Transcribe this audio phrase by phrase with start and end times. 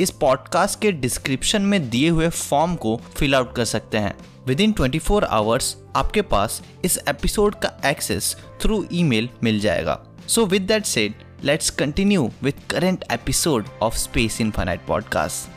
[0.00, 4.60] इस पॉडकास्ट के डिस्क्रिप्शन में दिए हुए फॉर्म को फिल आउट कर सकते हैं। With
[4.60, 10.46] in twenty four hours आपके पास इस एपिसोड का एक्सेस थ्रू ईमेल मिल जाएगा। So
[10.46, 11.14] with that said
[11.44, 15.56] let's continue with current episode of space infinite podcast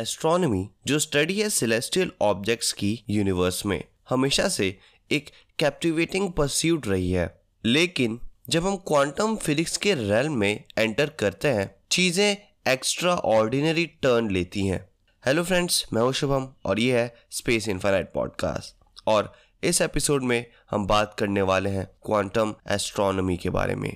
[0.00, 4.78] astronomy जो स्टडी है सेलेस्टियल ऑब्जेक्ट्स की यूनिवर्स में, हमेशा से
[5.12, 8.20] एक कैप्टिवेटिंग परस्यूट रही है। लेकिन
[8.50, 12.36] जब हम क्वांटम फिजिक्स के रेल में एंटर करते हैं, चीज़ें
[12.72, 14.80] एक्स्ट्रा ऑर्डिनरी टर्न लेती हैं।
[15.24, 18.74] हेलो फ्रेंड्स मैं हूँ शुभम और ये है स्पेस इन्फाइनाइट पॉडकास्ट
[19.06, 23.90] और इस एपिसोड में हम बात करने वाले हैं क्वांटम एस्ट्रोनॉमी के बारे में।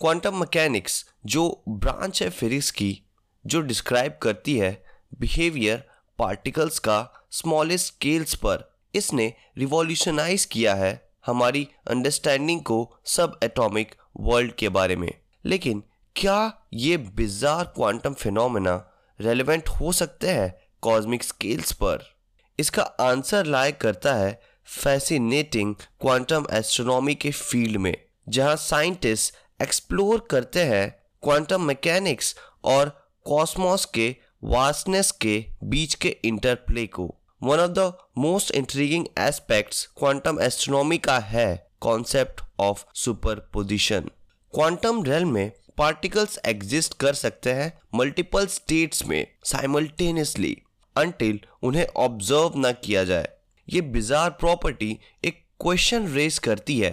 [0.00, 2.98] क्वांटम मैकेनिक्स जो ब्रांच है फिजिक्स की,
[3.44, 4.74] जो डिस्क्राइब करती है
[5.20, 5.86] बिहेवियर
[6.18, 14.52] पार्टिकल्स का स्मॉलेस्ट स्केल्स पर। इसने रिवॉल्यूशनाइज किया है हमारी अंडरस्टैंडिंग को सब एटॉमिक वर्ल्ड
[14.52, 15.12] के बारे में।
[15.44, 15.82] लेकिन
[16.16, 22.16] क्या ये बिजार क्वांटम फिनोमेना रेलेवेंट हो सकते हैं कॉस्मिक स्केल्स पर?
[22.58, 27.96] इसका आंसर लाए करता है फैसिनेटिंग क्वांटम एस्ट्रोनॉमी के फ़ील्ड में,
[28.28, 30.90] जहाँ साइंटिस्ट एक्सप्लोर करते हैं
[31.22, 32.88] क्वांटम मैकेनिक्स और
[33.24, 40.40] कॉस्मोस के वास्टनेस के बीच के इंटरप्ले को। One of the most intriguing aspects quantum
[40.40, 44.10] astronomy का है concept of superposition
[44.54, 50.56] quantum realm में पार्टिकल्स एग्जिस्ट कर सकते हैं मल्टीपल स्टेट्स में साइमल्टेनियसली
[50.96, 53.28] अनटिल उन्हें ऑब्ज़र्व ना किया जाए।
[53.68, 56.90] ये बिजार प्रॉपर्टी एक क्वेश्चन रेज करती है,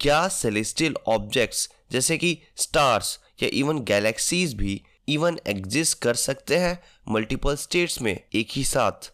[0.00, 6.78] क्या सेलेस्टियल ऑब्जेक्ट्स जैसे कि स्टार्स या इवन गैलेक्सीज भी इवन एग्जिस्ट कर सकते हैं
[7.08, 9.12] मल्टीपल स्टेट्स में एक ही साथ?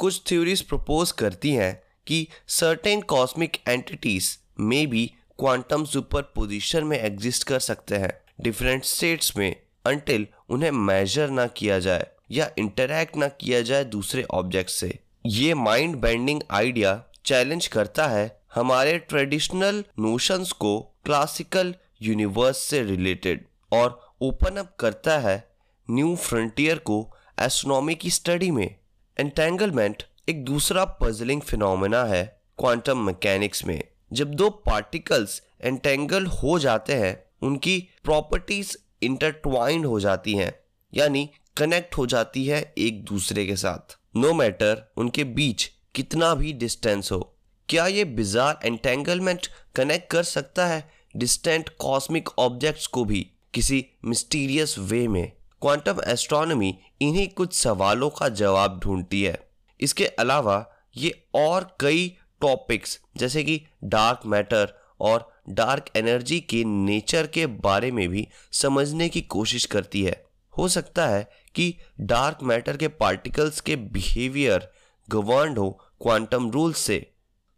[0.00, 1.74] कुछ थ्योरीज प्रपोज करती हैं
[2.06, 5.06] कि सर्टेन कॉस्मिक एंटिटीज में भी
[5.38, 9.54] क्वांटम सुपर पोजिशन में एग्जिस्ट कर सकते हैं। डिफरेंट स्टेट्स में
[9.86, 15.54] अनटिल उन्हें मेजर ना किया जाए या इंटरैक्ट ना किया जाए दूसरे ऑब्जेक्ट से। ये
[15.54, 24.00] माइंड बेंडिंग आइडिया चैलेंज करता है हमारे ट्रेडिशनल नोशंस को क्लासिकल यूनिवर्स से रिलेटेड और
[24.22, 25.42] ओपन अप करता है
[25.88, 26.98] न्यू फ्रंटियर को
[27.40, 28.74] एस्ट्रोनॉमी की स्टडी में।
[29.20, 33.82] एंटेंगलमेंट एक दूसरा पजलिंग फिनोमेना है क्वांटम मैकेनिक्स में।
[34.12, 40.52] जब दो पार्टिकल्स एंटेंगल हो जाते हैं, उनकी प्रॉपर्टीज़ इंटरट्वाइंड हो जाती हैं,
[40.94, 46.34] यानी कनेक्ट हो जाती है एक दूसरे के साथ। नो no मैटर उनके बीच कितना
[46.34, 47.36] भी डिस्टेंस हो,
[47.68, 49.46] क्या ये बिजार एंटेंगलमेंट
[49.76, 55.32] कनेक्ट कर सकता है डिस्टेंट कॉस्मिक ऑब्जेक्ट्स को भी किसी मिस्टीरियस वे में?
[55.64, 59.38] क्वांटम एस्ट्रोनॉमी इन्हीं कुछ सवालों का जवाब ढूंढती है।
[59.80, 60.56] इसके अलावा
[60.96, 62.08] ये और कई
[62.40, 69.08] टॉपिक्स जैसे कि डार्क मैटर और डार्क एनर्जी के नेचर के बारे में भी समझने
[69.08, 74.70] की कोशिश करती है। हो सकता है कि डार्क मैटर के पार्टिकल्स के बिहेवियर
[75.08, 75.70] गवर्न हो
[76.02, 77.12] क्वांटम रूल्स से।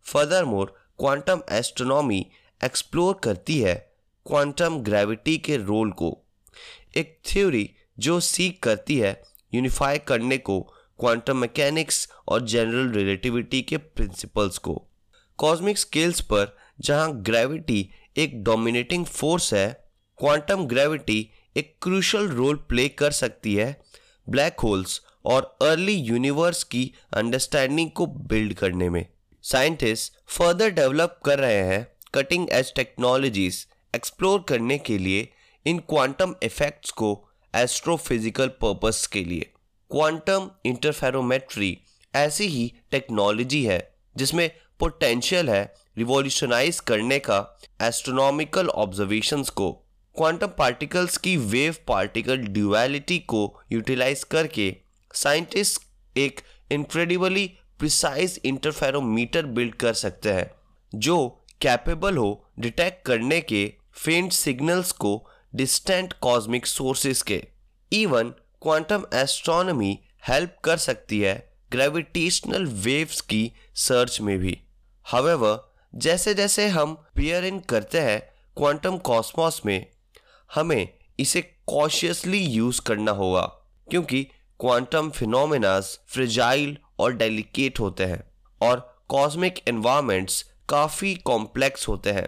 [0.07, 2.27] Furthermore quantum astronomy
[2.65, 3.75] explore करती है
[4.27, 6.17] क्वांटम ग्रेविटी के रोल को।
[6.97, 9.23] एक थ्योरी जो सीख करती है
[9.55, 10.61] यूनिफाई करने को
[11.01, 14.75] क्वांटम मैकेनिक्स और जनरल रिलेटिविटी के प्रिंसिपल्स को।
[15.39, 22.89] कॉस्मिक स्केल्स पर, जहाँ ग्रेविटी एक डोमिनेटिंग फोर्स है क्वांटम ग्रेविटी एक क्रूशल रोल प्ले
[22.89, 23.81] कर सकती है
[24.29, 29.07] ब्लैक होल्स और अर्ली यूनिवर्स की अंडरस्टैंडिंग को बिल्ड करने में।
[29.43, 33.65] साइंटिस्ट फर्दर डेवलप कर रहे हैं कटिंग एज टेक्नोलॉजीज़
[33.97, 35.29] एक्सप्लोर करने के लिए
[35.67, 39.51] इन क्वांटम इफेक्ट्स को एस्ट्रोफिजिकल पर्पस के लिए।
[39.91, 41.77] क्वांटम इंटरफेरोमेट्री
[42.15, 43.81] ऐसी ही टेक्नोलॉजी है,
[44.17, 44.51] जिसमें
[44.81, 47.39] पोटेंशियल है रिवॉल्यूशनाइज करने का
[47.83, 49.71] एस्ट्रोनॉमिकल ऑब्जर्वेशंस को।
[50.17, 53.41] क्वांटम पार्टिकल्स की वेव पार्टिकल ड्यूअलिटी को
[53.73, 54.75] यूटिलाइज करके
[55.15, 57.47] साइंटिस्ट एक इनक्रेडिबली
[57.79, 60.51] प्रिसाइज इंटरफेरोमीटर बिल्ड कर सकते हैं,
[60.93, 65.13] जो कैपेबल हो डिटेक्ट करने के फेंट सिग्नल्स को
[65.55, 67.43] डिस्टेंट कॉस्मिक सोर्सेस के।
[67.93, 68.31] इवन
[68.63, 69.99] क्वांटम एस्ट्रोनॉमी
[70.29, 74.59] हेल्प कर सकती है ग्रेविटेशनल वेव्स की सर्च में भी।
[75.11, 75.59] हवेवर
[75.95, 78.21] जैसे जैसे हम पियर इन करते हैं
[78.57, 79.87] क्वांटम कॉस्मोस में,
[80.55, 80.89] हमें
[81.19, 83.43] इसे कॉशियसली यूज़ करना होगा,
[83.91, 84.23] क्योंकि
[84.61, 88.23] क्वांटम फिनोमिनास फ्रिजाइल और डेलिकेट होते हैं,
[88.63, 92.27] और कॉस्मिक एनवायरमेंट्स काफ़ी कॉम्प्लेक्स होते हैं।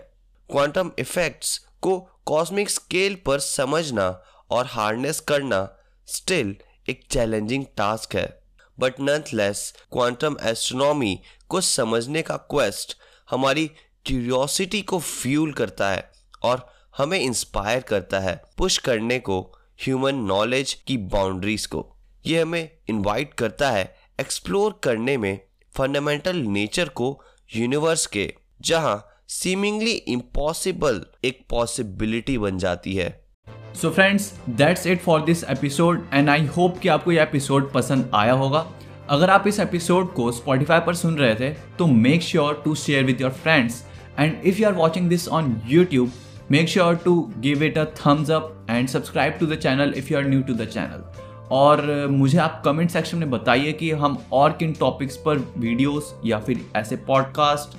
[0.51, 1.99] क्वांटम इफेक्ट्स को
[2.29, 5.61] कॉस्मिक स्केल पर समझना और हार्नेस करना
[6.07, 6.55] स्टिल
[6.89, 8.43] एक चैलेंजिंग टास्क है।
[8.79, 12.97] बट नथलेस क्वांटम एस्ट्रोनॉमी को समझने का क्वेस्ट
[13.31, 13.67] हमारी
[14.07, 16.11] क्यूरियोसिटी को फ्यूल करता है
[16.43, 16.67] और
[16.97, 19.41] हमें इंस्पायर करता है पुश करने को
[19.85, 21.87] ह्यूमन नॉलेज की बाउंड्रीज को।
[22.27, 25.39] ये हमें इनवाइट करता है एक्सप्लोर करने में
[25.77, 27.23] फंडामेंटल नेचर को
[27.57, 33.09] यूनिवर्स के, जहाँ सीमिंगली इम्पॉसिबल एक पॉसिबिलिटी बन जाती है।
[33.75, 38.11] So friends that's it for this episode and I hope कि आपको यह एपिसोड पसंद
[38.15, 38.67] आया होगा।
[39.11, 43.05] अगर आप इस एपिसोड को स्पॉटिफाई पर सुन रहे थे तो make sure to share
[43.05, 43.85] with your friends
[44.19, 46.13] and if you are watching this on YouTube
[46.51, 50.19] make sure to give it a thumbs up and subscribe to the channel if you
[50.19, 51.05] are new to the channel
[51.51, 56.39] और मुझे आप comment section में बताइए कि हम और किन topics पर वीडियोस या
[56.39, 57.79] फिर ऐसे पॉडकास्ट